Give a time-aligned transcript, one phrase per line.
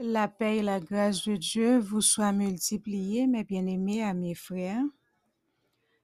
[0.00, 4.84] La paix et la grâce de Dieu vous soient multipliées, mes bien-aimés amis frères.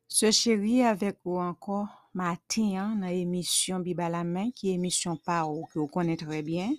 [0.09, 4.75] Ce chéri avec vous encore matin hein, dans l'émission Bible à la main, qui est
[4.75, 6.75] émission par que vous connaissez très bien.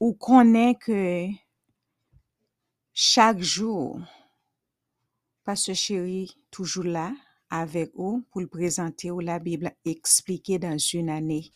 [0.00, 1.28] Ou connaît que
[2.92, 3.98] chaque jour,
[5.44, 7.10] Pasteur Chéri toujours là
[7.48, 11.52] avec vous pour le présenter ou la Bible expliquée dans une année.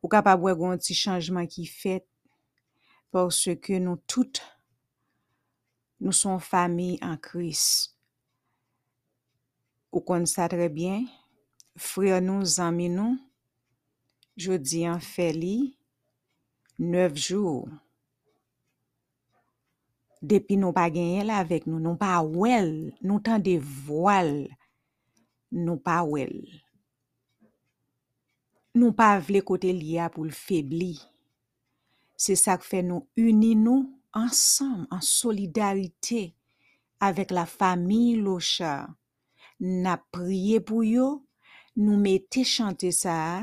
[0.00, 2.06] Ou capable un petit changement qui fait
[3.14, 4.40] Porsè ke nou tout
[6.02, 7.92] nou son fami an kris.
[9.94, 11.06] Ou kon sa trebyen,
[11.78, 13.14] fri an nou zanmi nou,
[14.34, 15.76] jodi an feli,
[16.82, 17.62] neuf jou.
[20.18, 24.48] Depi nou pa genye la avek nou, nou pa wel, nou tan de voal,
[25.54, 26.34] nou pa wel.
[28.74, 30.96] Nou pa vle kote liya pou l febli.
[32.16, 33.84] Se sak fe nou uni nou
[34.14, 36.28] ansam an solidarite
[37.02, 38.86] avek la fami locha.
[39.58, 41.24] Na priye pou yo,
[41.78, 43.36] nou mette chante sa a.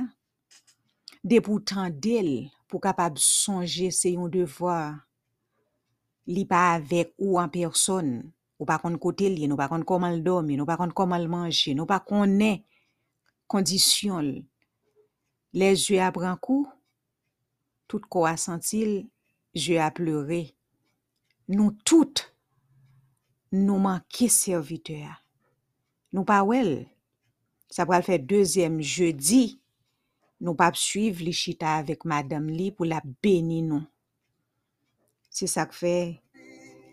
[1.22, 5.02] De pou tan del pou kapab sonje se yon devwa.
[6.31, 8.22] Li pa avek ou an person.
[8.61, 11.23] Ou pa kon kote li, nou pa kon koman l domi, nou pa kon koman
[11.23, 12.59] l manje, nou pa kon ne
[13.50, 14.35] kondisyon l.
[15.58, 16.67] Les yue abran kou,
[17.92, 19.02] tout ko a sentil,
[19.52, 20.45] je a pleure.
[21.52, 22.23] Nou tout
[23.52, 25.17] nou manke serviteur.
[26.16, 26.86] Nou pa wel,
[27.72, 29.59] sa pral fè deuxième jeudi,
[30.39, 33.84] nou pa psuiv li chita avèk madame li pou la beni nou.
[35.31, 35.97] Se sa k fè,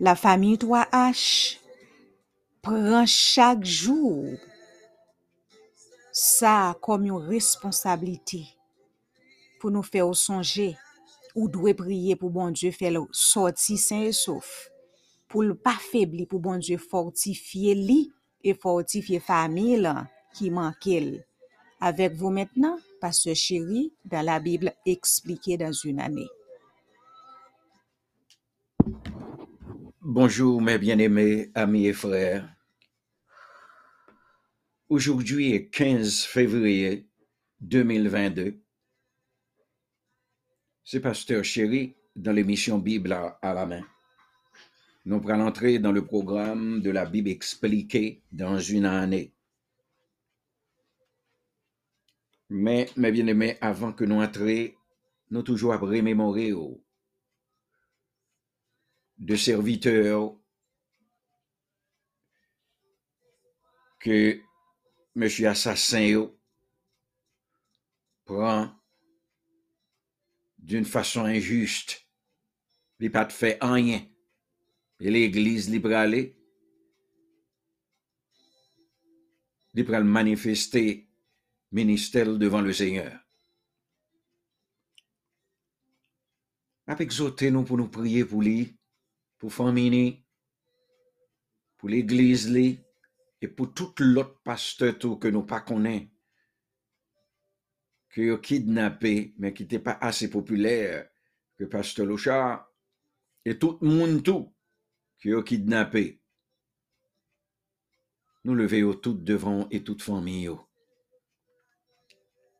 [0.02, 1.22] la fami 3H
[2.66, 4.34] pran chak jou
[6.10, 8.42] sa kom yon responsabilite
[9.62, 10.72] pou nou fè ou sonje
[11.34, 14.70] ou doit prier pour bon Dieu faire sortir sain et sauf
[15.28, 18.10] pour ne pas faiblir pour bon Dieu fortifier lui
[18.42, 21.24] et fortifier famille là, qui manquait
[21.80, 26.28] avec vous maintenant pasteur chéri dans la Bible expliquée dans une année
[30.00, 32.48] Bonjour mes bien-aimés amis et frères.
[34.88, 37.06] Aujourd'hui est 15 février
[37.60, 38.58] 2022.
[40.90, 43.86] C'est Pasteur Chéri dans l'émission Bible à, la main.
[45.04, 49.34] Nous allons entrer dans le programme de la Bible expliquée dans une année.
[52.48, 54.72] Mais, mes bien-aimés, avant que nous entrions,
[55.30, 56.54] nous toujours à remémorer
[59.18, 60.38] de serviteurs
[64.00, 64.40] que
[65.14, 66.30] Monsieur Assassin
[68.24, 68.77] prend
[70.68, 72.06] d'une façon injuste.
[73.00, 74.06] Il pas de fait rien.
[75.00, 76.36] Et l'église li aller,
[79.72, 81.08] li pral manifester
[81.72, 83.14] ministère devant le Seigneur.
[86.86, 88.76] Ap exhorter nous pour nous prier pour lui,
[89.38, 90.24] pour famille, ni,
[91.78, 92.80] pour l'église li,
[93.40, 96.10] et pour tout l'autre pasteur tout que nous pas connaît,
[98.18, 101.08] que yo kidnappé, mais qui n'était pas assez populaire
[101.56, 102.68] que pasteur Lochard,
[103.44, 104.52] et tout le monde tout,
[105.20, 106.20] que yo kidnappé.
[108.42, 110.50] Nous lever tout devant et toute famille.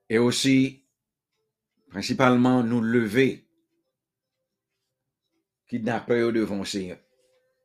[0.09, 0.85] Et aussi,
[1.89, 3.49] principalement, nous lever,
[5.67, 7.01] kidnappé au devant Seigneur.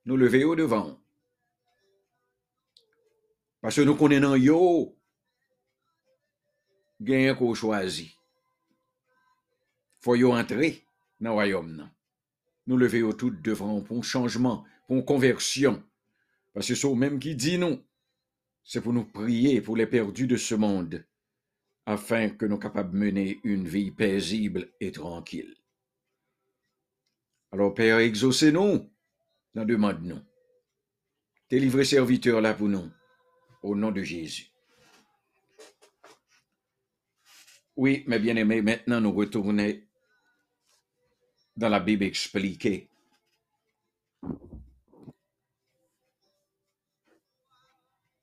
[0.05, 0.99] Nous lever devant.
[3.61, 4.97] Parce que nous connaissons yo,
[7.03, 8.15] gagnant qu'on choisi.
[9.99, 10.85] Faut yo entrer
[11.19, 11.89] dans le royaume.
[12.67, 15.83] Nous au tout devant pour un changement, pour une conversion.
[16.53, 17.79] Parce que c'est au même qui dit nous.
[18.63, 21.05] C'est pour nous prier pour les perdus de ce monde,
[21.85, 25.55] afin que nous capables de mener une vie paisible et tranquille.
[27.51, 28.89] Alors, Père, exaucez-nous,
[29.53, 30.21] dans demande-nous.
[31.49, 32.89] Délivrez serviteur là pour nous,
[33.61, 34.52] au nom de Jésus.
[37.75, 39.73] Oui, mes bien-aimés, maintenant nous retournons
[41.57, 42.87] dans la Bible expliquée.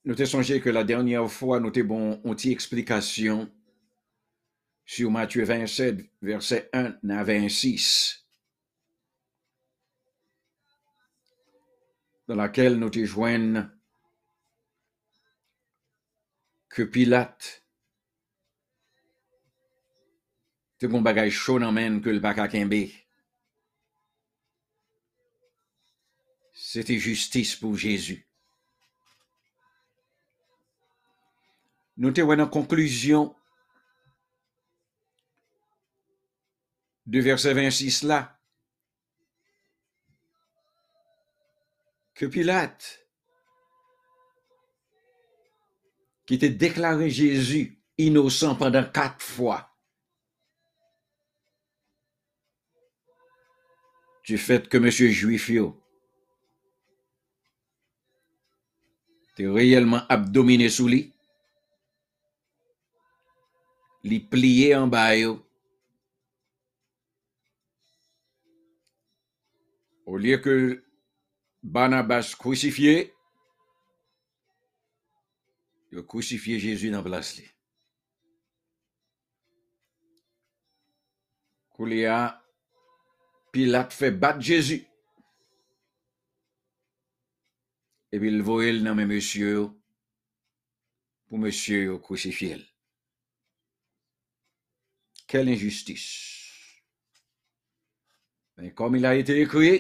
[0.05, 0.27] Nous t'ai
[0.61, 3.53] que la dernière fois, nous t'ai bon, on explication
[4.85, 8.27] sur Matthieu 27, verset 1 à 26,
[12.29, 13.69] dans laquelle nous t'y joignent
[16.69, 17.60] que Pilate
[20.81, 22.89] te gon bagay chaud nan men que le baka kembe.
[26.73, 28.29] c'était justice pour Jésus.
[31.97, 33.35] Nous te en conclusion
[37.07, 38.39] de verset 26 là,
[42.15, 43.05] que Pilate,
[46.27, 49.70] qui était déclaré Jésus innocent pendant quatre fois,
[54.25, 54.91] du fait que M.
[54.91, 55.77] Juifio
[59.37, 61.05] te reyelman abdomine sou li,
[64.05, 65.39] li pliye an bayo,
[70.05, 70.57] ou liye ke
[71.63, 73.11] Banabas kousifiye,
[75.93, 77.47] yo kousifiye Jezu nan plas li.
[81.77, 82.40] Kou li a
[83.51, 84.85] Pilat fè bat Jésus.
[88.11, 89.67] E pi l vorel nan men monsye yo
[91.31, 92.65] pou monsye yo kousifye l.
[95.31, 96.07] Kel injustis.
[98.59, 99.77] Men kom il a ete ekri,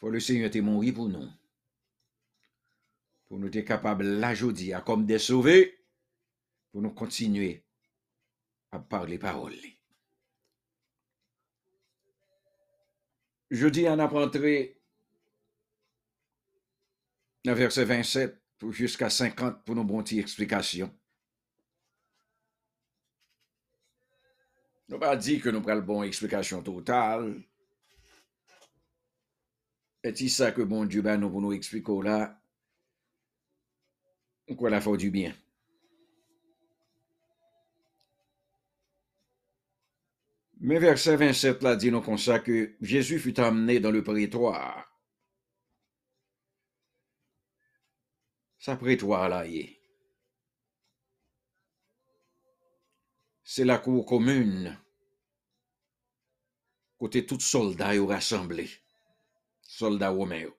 [0.00, 1.28] fò le Seigneur te mounri pou nou.
[3.28, 5.56] pou nou te kapab la jodi a kom de souve,
[6.72, 7.52] pou nou kontinue
[8.72, 9.77] a parli paroli.
[13.50, 14.78] Je dis en apprentrer
[17.44, 18.38] le verset 27
[18.70, 20.92] jusqu'à 50 pour nos bonnes explications.
[24.88, 27.42] Nous pas dit que nous prenons bonne explication totale.
[30.02, 32.40] Et c'est ça que bon Dieu ben, nous nous expliquer là.
[34.56, 35.34] Quoi la faute du bien.
[40.68, 44.86] Mais verset 27 là dit nous comme ça que Jésus fut amené dans le prétoire.
[48.58, 49.80] Sa prétoire là est.
[53.44, 54.78] C'est la cour commune.
[56.98, 58.68] Côté tout soldats y rassemblés.
[59.62, 60.52] Soldats romains.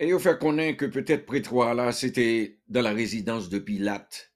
[0.00, 4.29] Et il fait connaître que peut-être prétoire là, c'était dans la résidence de Pilate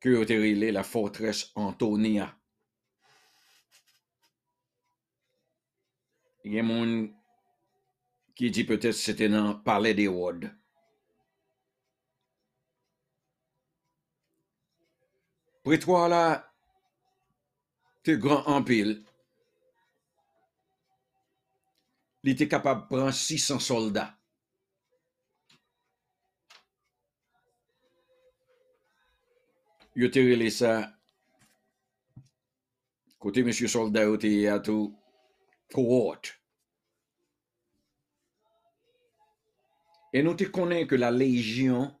[0.00, 2.36] que été la forteresse Antonia.
[6.44, 7.10] Il y a monde
[8.34, 10.50] qui dit peut-être c'était dans le palais des Rodes.
[15.62, 16.50] Prétoire là,
[18.02, 19.04] c'est grand en pile.
[22.22, 24.19] Il était capable de prendre 600 soldats.
[30.00, 30.70] Yo te rele sa
[33.20, 33.52] kote M.
[33.52, 34.76] Soldat yo te ato
[35.72, 36.30] cohort.
[40.12, 41.94] Et nous te connaissons que la Légion,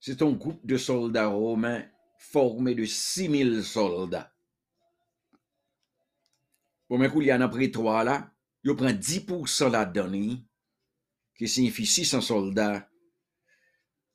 [0.00, 1.84] c'est un groupe de soldats romains
[2.18, 4.34] formé de 6000 soldats.
[6.88, 8.32] Pour mes il y en a pris trois là,
[8.64, 10.38] il prend 10% là-dedans,
[11.36, 12.88] qui signifie 600 soldats,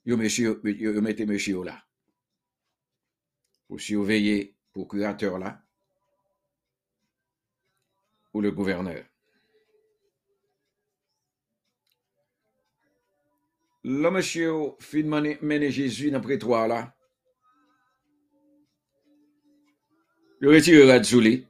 [0.04, 1.82] yo mettez monsieur là
[3.72, 5.64] pour surveiller procurateur là
[8.34, 9.06] ou le gouverneur.
[13.86, 16.94] Là, monsieur, fin mener Jésus dans le prétoire là.
[20.42, 21.48] Il retire sous lui.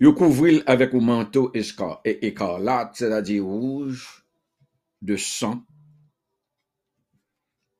[0.00, 4.24] Il couvre avec un manteau écarlate, c'est-à-dire rouge,
[5.02, 5.62] de sang,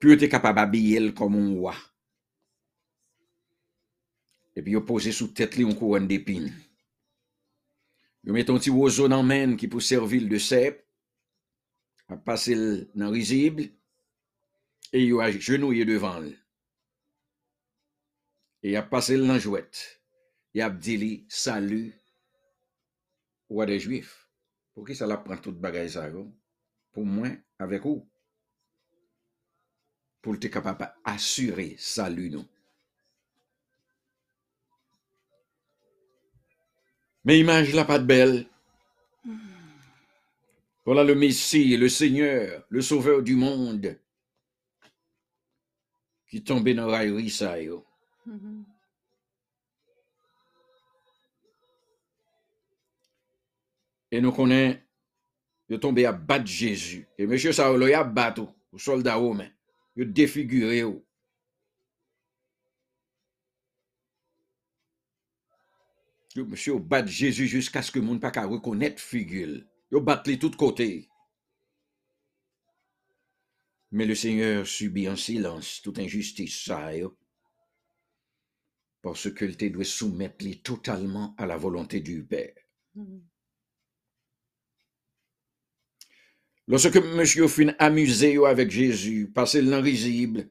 [0.04, 1.72] pou yo te kapab abye el komon wwa.
[4.52, 6.50] Epi yo pose sou tet li yon kouwen depin.
[8.20, 10.82] Yo meton ti wozo nan men ki pou servil de sep,
[12.12, 13.64] ap pase l nan rizibl,
[14.92, 16.30] e yo a genouye devan l.
[18.60, 19.80] E ap pase l nan jwet,
[20.52, 21.86] e ap dili salu
[23.48, 24.12] wade jwif.
[24.76, 26.28] Pou ki sa la pran tout bagay sa yo?
[26.92, 28.04] Pou mwen avek ou?
[30.24, 32.46] Pour être capable d'assurer salut nous.
[37.26, 38.46] Mais image la pas de belle.
[40.86, 43.98] Voilà le Messie, le Seigneur, le Sauveur du monde,
[46.30, 47.58] qui tombait dans la ça
[54.10, 54.80] Et nous connaissons,
[55.68, 57.06] il est tombé à battre Jésus.
[57.18, 58.40] Et monsieur il a battu,
[58.72, 59.53] au soldat romain
[59.96, 61.04] yo défiguré ou.
[66.34, 69.62] Yo, monsieur, yo bat Jésus jusqu'à ce que moun pa ka reconnaître figure.
[69.90, 71.08] Yo bat li tout côté.
[73.92, 77.16] Mais le Seigneur subit en silence toute injustice yo.
[79.02, 82.54] Parce que te doit soumettre totalement à la volonté du Père.
[82.94, 83.18] Mm.
[86.66, 90.48] Lorsque monsieur fin amusé avec Jésus, passé le risible,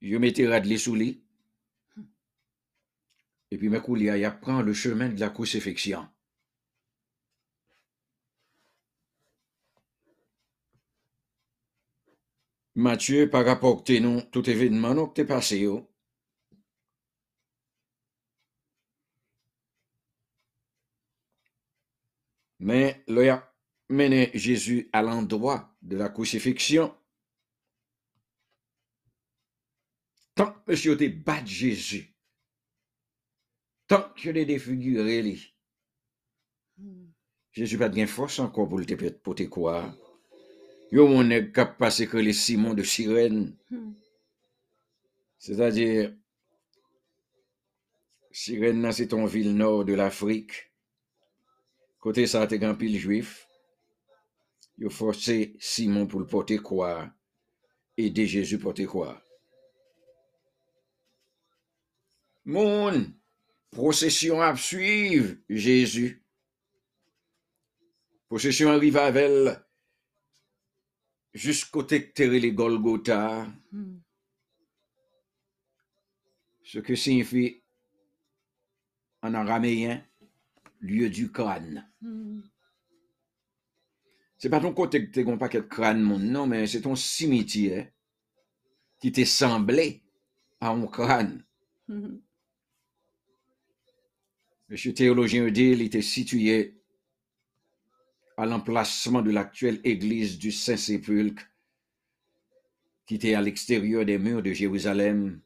[0.00, 1.22] yo mette radli sous lit,
[3.50, 6.08] et puis Mekoulia, il apprend le chemin de la crucifixion.
[12.76, 15.68] Matthieu, par rapport à nous, tout événement qui t'est passé,
[22.64, 23.52] mais il a
[23.90, 26.94] mené Jésus à l'endroit de la crucifixion.
[30.34, 32.16] Tant que monsieur te bat Jésus,
[33.86, 35.38] tant que les défiguré,
[36.76, 37.06] Mm.
[37.52, 39.94] Jésus pas de force encore pour te pour te croire.
[40.90, 43.92] Yo mon nèg k'ap passé que les Simon de Cyrène, Mm.
[45.38, 46.12] c'est-à-dire
[48.32, 50.73] Cyrène là, c'est une ville nord de l'Afrique.
[52.04, 53.48] Côté ça te grand pile juif.
[54.76, 57.08] Yo forcé Simon pour le porter croire
[57.96, 59.22] aider Jésus porter croire.
[62.44, 63.10] Mon
[63.70, 66.22] procession à suivre Jésus.
[68.28, 69.64] Procession arrive avec elle
[71.32, 73.96] jusqu'au côté les Golgotha, Mm.
[76.64, 77.62] ce que signifie
[79.22, 80.04] en araméen
[80.84, 81.88] lieu du crâne.
[82.00, 82.40] Mm.
[84.38, 86.96] C'est pas ton côté que t'es un paquet de crâne, mon non, mais c'est ton
[86.96, 87.90] cimetière
[89.00, 90.02] qui t'est semblé
[90.60, 91.44] à un crâne.
[91.88, 92.16] Mm.
[94.68, 96.80] Monsieur théologien dit, il était situé
[98.36, 101.44] à l'emplacement de l'actuelle église du Saint-Sépulcre,
[103.06, 105.40] qui était à l'extérieur des murs de Jérusalem,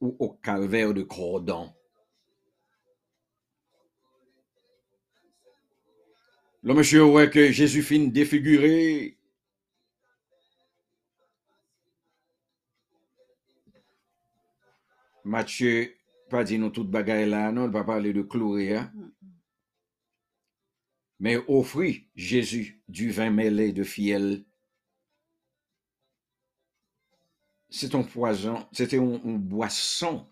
[0.00, 1.74] ou au calvaire de Cordon.
[6.62, 9.16] Le monsieur ouais que Jésus fin défiguré.
[15.24, 15.94] Matthieu,
[16.28, 18.90] pas dit nous toute bagaille là, non, il va parler de clouer, hein.
[18.94, 19.08] Mm.
[21.20, 24.44] mais offrit Jésus du vin mêlé de fiel.
[27.70, 30.26] C'est un poison, c'était une, une boisson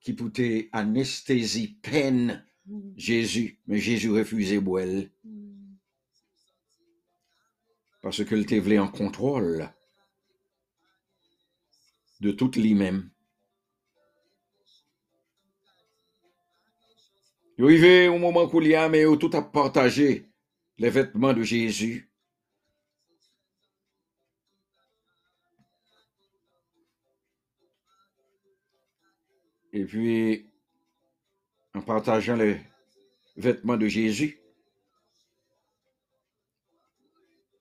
[0.00, 2.92] qui pouvait anesthésie, peine Mm.
[2.96, 4.86] Jésus, mais Jésus refusait boire
[5.24, 5.51] Mm.
[8.02, 9.70] Parce que le voulait en contrôle
[12.20, 13.10] de tout lui-même.
[17.58, 20.28] Il arrivé au moment où mais où tout a partagé
[20.78, 22.10] les vêtements de Jésus.
[29.72, 30.50] Et puis,
[31.72, 32.60] en partageant les
[33.36, 34.41] vêtements de Jésus,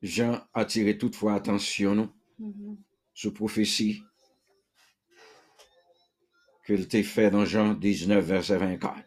[0.01, 2.77] Jean a tiré toutefois attention nous, Mhm.
[3.13, 4.03] sur prophétie
[6.65, 9.03] qu'il t'est fait dans Jean 19, verset 24.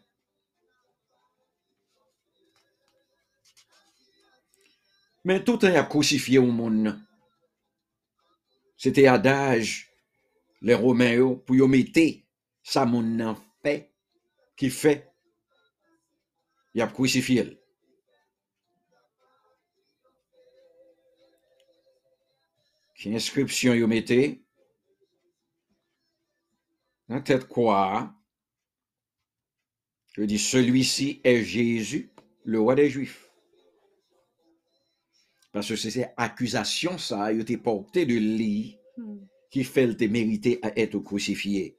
[5.25, 6.99] Mais tout est à crucifié au monde.
[8.77, 9.89] C'était adage,
[10.61, 12.23] les Romains, yo, pour y mettre
[12.63, 13.93] ça moun nan fait,
[14.57, 15.11] qui fait,
[16.73, 17.59] y a crucifié.
[23.05, 24.41] Inscription yo mettez,
[27.07, 28.13] dans tête quoi,
[30.13, 32.11] je dis, celui-ci est Jésus,
[32.45, 33.29] le roi des Juifs.
[35.51, 38.15] Parce que c'est ces accusations, ça, il été porté de
[38.97, 39.17] Mm.
[39.51, 41.77] qui fait le te mériter à être crucifié.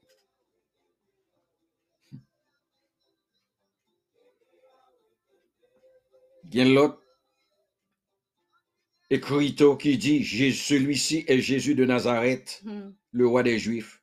[6.53, 6.63] Y
[9.11, 12.91] l'autre écriteau qui dit, celui-ci est Jésus de Nazareth, Mm.
[13.13, 14.03] le roi des Juifs.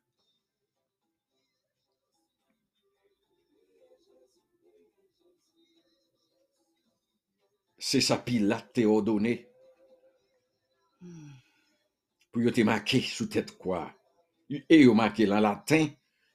[7.78, 9.46] C'est ça Pilate ordonné
[11.02, 11.30] Mm.
[12.32, 13.92] pour yo te marqué sous tête quoi?
[14.70, 15.88] Et yo marqué en latin,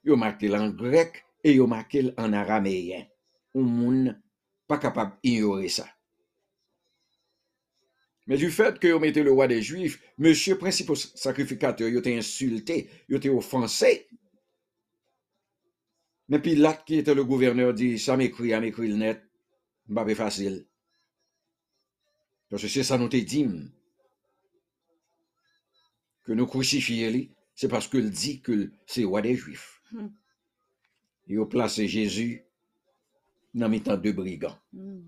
[0.03, 3.07] yo marqué en grec, et yo marqué en araméen.
[3.55, 4.21] Un monde
[4.67, 5.87] pas capable d'ignorer ça.
[8.29, 12.15] Mais du fait que vous mettez le roi des Juifs, monsieur principal sacrificateur, il été
[12.15, 14.07] insulté, il été offensé.
[16.27, 19.23] Mais puis là, qui était le gouverneur, dit, ça m'écrit, ça m'écrit le net,
[19.91, 20.67] pas facile.
[22.51, 23.47] Parce que c'est ça nous dit.
[26.23, 29.81] Que nous crucifions, c'est parce qu'il dit que c'est roi des Juifs.
[31.25, 32.43] Il a placé Jésus
[33.55, 34.59] dans le temps de brigands.
[34.71, 35.01] Hmm.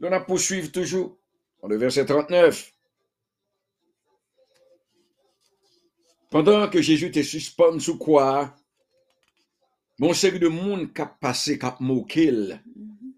[0.00, 1.18] On a poursuivre toujours.
[1.64, 2.74] Dans le verset 39.
[6.30, 8.54] Pendant que Jésus était suspendu sous quoi,
[9.98, 12.30] mon série de monde qui a passé, qui a moqué.
[12.30, 13.14] Mhm.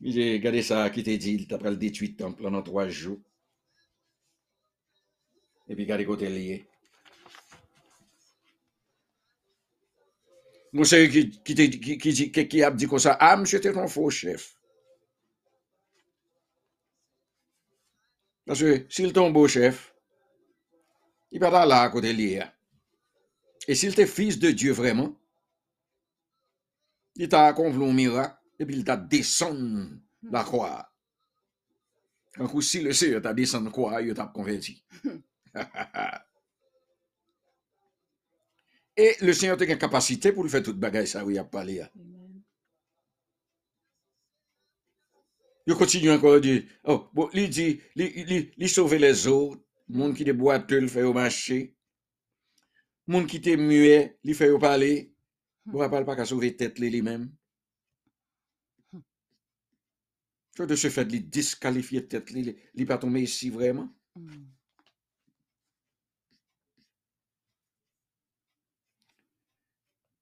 [0.00, 3.20] J'ai regardé ça qui t'a dit, il après le détruit temple pendant trois jours.
[5.68, 6.66] Et puis regardez côté lié.
[10.72, 11.98] Mon série qui, qui,
[12.32, 14.53] qui, qui a dit comme ça, ah, monsieur, t'es ton faux chef.
[18.46, 19.94] Parce que s'il un beau chef,
[21.30, 22.42] il va pas là à côté lié.
[23.66, 25.18] Et s'il était fils de Dieu vraiment,
[27.16, 30.90] il t'a accompli un miracle et puis il t'a descendu la croix.
[32.34, 34.84] Quand si le Seigneur t'a descendu la croix, il t'a converti.
[38.96, 41.82] et le Seigneur a une capacité pour faire toute bagaille, ça, oui, a parlé.
[45.66, 50.14] Il continue encore dire, oh, bon, il dit, il, il, il sauve les autres, monde
[50.14, 51.74] qui est boiteux, il fait au marché,
[53.06, 55.14] monde qui est muet, il fait au parler,
[55.66, 57.32] Vous ne parle pas qu'à sauver tête lui-même.
[60.56, 63.88] Soit de ce fait, il disqualifier tête li, il pas tomber ici vraiment.
[64.14, 64.44] Hmm.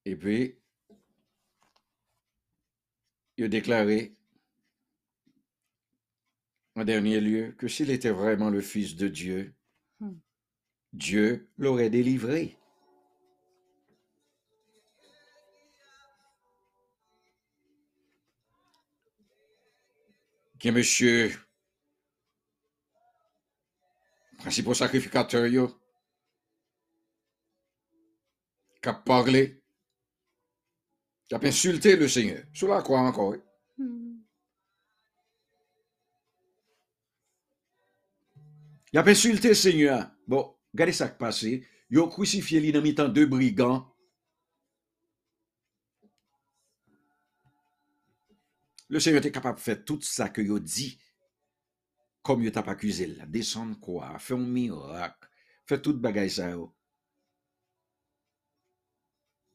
[0.04, 0.58] Et puis,
[3.36, 4.16] il a déclaré,
[6.76, 9.54] en dernier lieu, que s'il était vraiment le Fils de Dieu,
[10.02, 10.18] Hmm.
[10.92, 12.58] Dieu l'aurait délivré.
[20.58, 21.32] Que monsieur,
[24.38, 25.68] principal sacrificateur, yo,
[28.82, 29.62] qui a parlé,
[31.28, 33.36] qui a insulté le Seigneur, sur la croix encore.
[38.92, 40.10] Il a insulté Seigneur.
[40.26, 41.42] Bon, regardez ça qui passe.
[41.42, 43.88] Il a crucifié l'ennemi en deux brigands.
[48.88, 50.98] Le Seigneur était capable de faire tout ça que il dit,
[52.22, 53.06] comme il t'a accusé.
[53.26, 55.28] Descendre quoi, faire un miracle,
[55.64, 56.54] faire tout bagaille ça.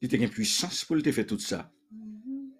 [0.00, 1.72] Il était une puissance pour te faire tout ça.
[1.94, 2.50] Mm-hmm.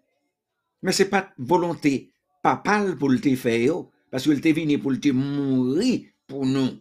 [0.82, 5.08] Mais ce n'est pas volonté papale pour le faire, parce qu'il était venu pour te
[5.08, 6.78] mourir pour nous.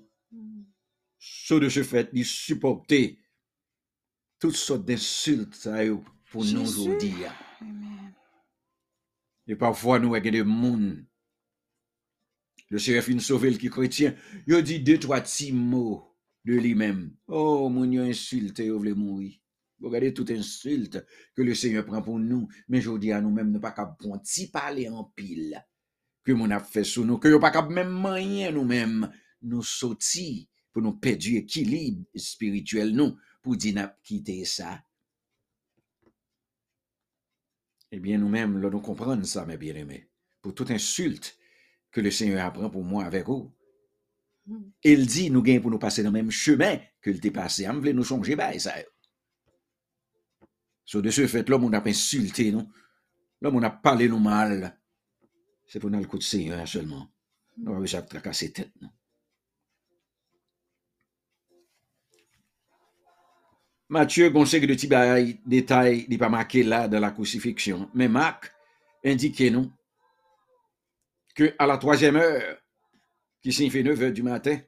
[1.18, 3.18] So de ce fait, il supportait
[4.40, 5.68] toutes sortes d'insultes
[6.30, 6.56] pour Jésus.
[6.56, 7.14] nous aujourd'hui.
[9.48, 11.04] Et parfois, nous avons des monde.
[12.70, 14.14] Le chef une sauvé qui chrétien,
[14.46, 17.16] il dit deux, trois petits mots de lui-même.
[17.28, 19.40] Oh, mon Dieu, insulte, il voulait mourir.
[19.82, 22.50] Regardez toute insulte que le Seigneur prend pour nous.
[22.68, 24.20] Mais je dis à nous-mêmes, ne pas qu'à bon
[24.52, 25.64] parler en pile
[26.26, 29.10] que mon a fait sous nous, que nous pas qu'à même moyen nous-mêmes.
[29.42, 34.84] Nous sortir pour nous perdre du équilibre spirituel, nous, pour dire quitter ça.
[37.92, 40.10] Eh bien, nous-mêmes, nous comprenons ça, mes bien-aimés.
[40.42, 41.38] Pour toute insulte
[41.92, 43.58] que le Seigneur apprend pour moi avec vous,
[44.48, 44.72] Hmm.
[44.82, 47.68] il dit, nous gagnons pour nous passer dans le même chemin que le passé.
[47.68, 48.74] On voulait nous changer, bah, ça.
[50.86, 52.72] Sur de ce fait, l'homme, on a pas insulté, nous.
[53.42, 54.80] L'homme, on a parlé nous mal.
[55.66, 57.10] C'est pour nous le coup de Seigneur seulement.
[57.58, 58.90] Nous avons tracasser tête, non?
[63.90, 67.90] Matthieu conseille de petits bagailles, détails, il n'est pas marqué là dans la crucifixion.
[67.94, 68.54] Mais Marc
[69.06, 69.72] indique nous
[71.34, 72.58] que à la troisième heure,
[73.42, 74.60] qui signifie 9 heures du matin,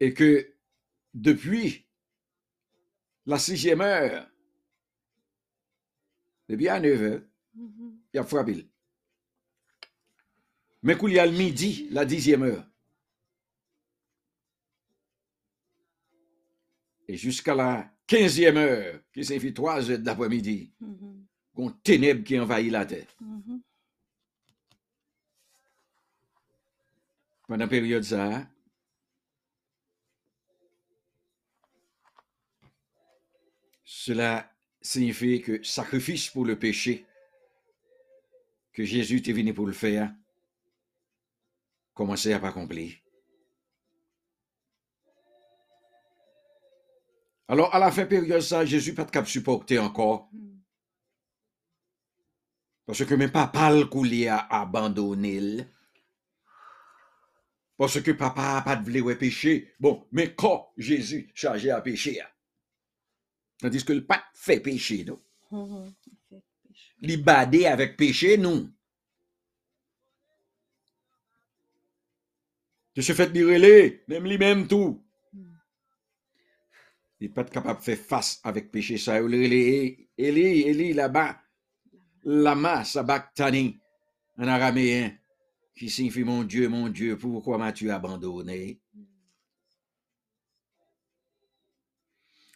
[0.00, 0.54] et que
[1.12, 1.84] depuis
[3.26, 4.26] la sixième heure,
[6.48, 7.22] depuis à 9 heures,
[8.14, 8.66] il a frappé.
[10.82, 12.67] Mais qu'il y a le midi, la dixième heure.
[17.08, 20.72] Et jusqu'à la quinzième heure, qui signifie trois heures d'après-midi,
[21.54, 23.08] qu'on ténèbres qui envahit la terre.
[23.20, 23.62] Mhm.
[27.46, 28.46] Pendant la période ça,
[33.84, 37.06] cela signifie que sacrifice pour le péché
[38.72, 40.14] que Jésus est venu pour le faire,
[41.94, 42.94] commençait à pas accomplir.
[47.48, 50.30] Alors, à la fin période ça, Jésus pas de cap supporter encore.
[52.84, 55.66] Parce que même papa le a abandonné.
[57.78, 59.74] Parce que papa a pas de vle péché.
[59.80, 62.22] Bon, mais quand Jésus chargé à pécher,
[63.58, 65.20] tandis que le pas fait péché, non?
[67.22, 68.70] Badé avec péché, non?
[72.94, 75.07] De ce fait, relé, même lui-même tout.
[77.20, 79.18] Il n'est pas capable de faire face avec péché ça.
[79.20, 81.40] Eli, Eli, là-bas,
[82.22, 83.80] lama sabachthani,
[84.36, 85.18] en araméen,
[85.74, 88.80] qui signifie mon Dieu, mon Dieu, pourquoi m'as-tu abandonné?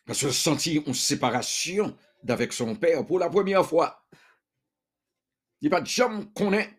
[0.05, 4.05] Parce qu'il sentit une séparation d'avec son père pour la première fois.
[5.61, 6.77] Il pas de jamais connaît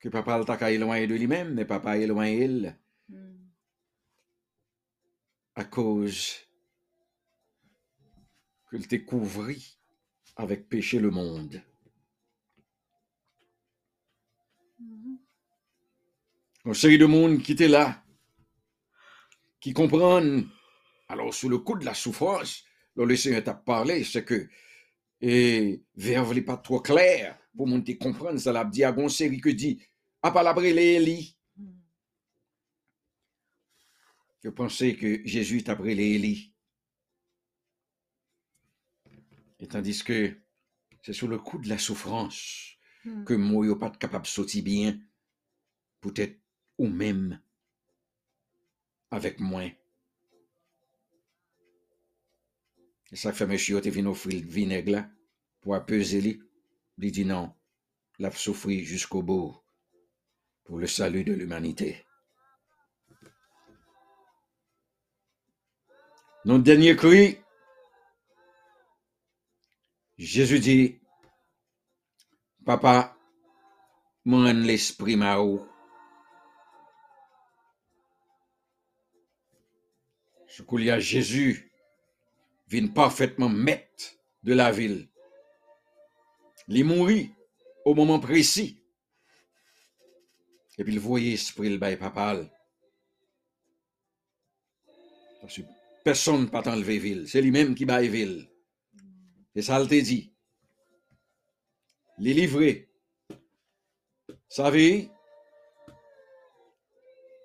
[0.00, 2.74] que papa t'a éloigné de lui-même, mais papa éloigné.
[5.56, 6.34] À cause
[8.70, 9.78] qu'il t'ait couvri
[10.36, 11.62] avec péché le monde.
[14.78, 15.18] Mhm.
[16.64, 18.02] Une série de monde qui était là,
[19.60, 20.48] qui comprennent,
[21.08, 22.64] alors sous le coup de la souffrance,
[22.96, 24.48] dont le Seigneur t'a parlé, c'est que,
[25.20, 29.08] et verbe n'est pas trop clair, pour monde qui comprendre, ça l'a dit à une
[29.08, 29.80] série que dit,
[30.22, 31.36] à palabre les Élie.
[31.56, 31.80] Mhm.
[34.44, 36.52] Je pensais que Jésus pris les Élie.
[39.58, 40.36] Et tandis que
[41.02, 43.24] c'est sous le coup de la souffrance Mhm.
[43.24, 44.98] que moi, yo pas capable de sortir bien,
[46.00, 46.38] peut-être
[46.78, 47.40] ou même
[49.10, 49.64] avec moi.
[53.12, 55.10] Et ça fait monsieur te vient offrir le vinaigre là
[55.60, 56.42] pour apaiser lui.
[56.98, 57.54] Il dit non,
[58.18, 59.56] l'a souffrir jusqu'au bout
[60.64, 62.04] pour le salut de l'humanité.
[66.46, 67.38] Notre dernier cri,
[70.18, 71.00] Jésus dit,
[72.66, 73.16] Papa,
[74.26, 75.66] moi l'esprit ma ou.
[80.46, 81.72] Ce qu'il y a Jésus
[82.68, 85.08] vient parfaitement maître de la ville.
[86.68, 87.32] Il mourit
[87.86, 88.82] au moment précis.
[90.76, 92.50] Et puis il voyait l'esprit le bail papal.
[96.04, 97.26] Personne ne peut enlever ville.
[97.26, 98.48] C'est lui-même qui baille ville.
[99.54, 100.32] Et ça le te dit.
[102.18, 102.90] Les livrer.
[104.48, 105.10] Savez,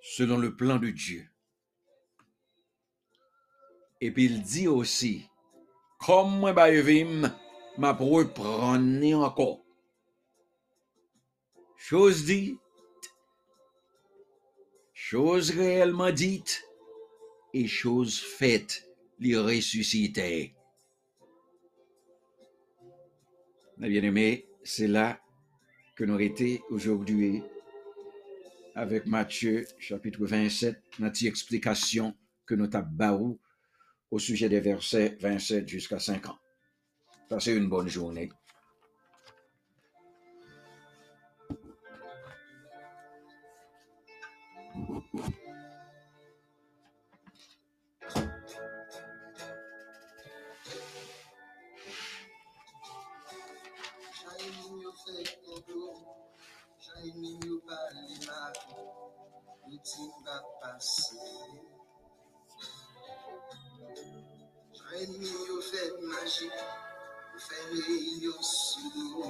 [0.02, 1.26] selon le plan de Dieu.
[4.02, 5.26] Et puis il dit aussi,
[6.00, 7.06] comme moi baille
[7.78, 9.66] m'a reprendre encore.
[11.78, 12.60] Chose dite,
[14.94, 16.69] chose réellement dite,
[17.54, 20.54] et chose faite, les ressusciter.
[23.78, 25.20] Mes bien-aimés, c'est là
[25.96, 27.42] que nous été aujourd'hui
[28.76, 33.38] avec Matthieu chapitre 27, notre explication que nous avons
[34.12, 36.38] au sujet des versets 27 jusqu'à 50.
[37.30, 38.30] Passez une bonne journée.
[57.00, 58.58] Shining your body light,
[59.66, 61.16] routine va passer.
[64.74, 66.52] Shining your fait magique,
[67.38, 67.74] faire
[68.22, 69.24] your sous,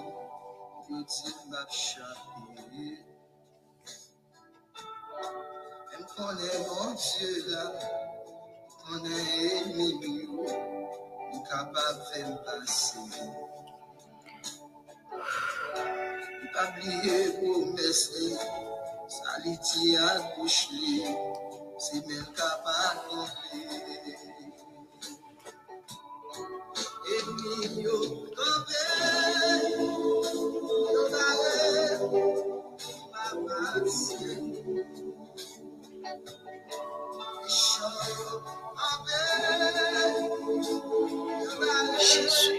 [0.88, 3.05] routine va chaper.
[5.91, 7.73] Même qu'on est mon Dieu là,
[8.91, 12.99] on est ennemi, nous capable de faire passer.
[12.99, 13.49] pas oublier
[17.39, 18.12] promesse,
[19.08, 20.00] ça li ti à
[20.36, 21.04] bouche li,
[21.78, 24.30] c'est même capable d'accomplir.
[27.15, 27.98] Ennemi yo
[28.36, 28.84] tombé,
[30.93, 31.91] yo d'aller,
[33.13, 34.38] va passer.
[37.41, 38.28] Méchant yo
[38.78, 39.22] tombé,
[41.41, 42.59] yo d'aller,